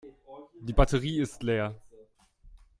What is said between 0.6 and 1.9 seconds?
Batterie ist leer.